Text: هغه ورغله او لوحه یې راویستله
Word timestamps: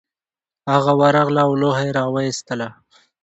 هغه 0.71 0.91
ورغله 1.01 1.41
او 1.45 1.51
لوحه 1.61 1.83
یې 1.87 1.95
راویستله 1.99 2.67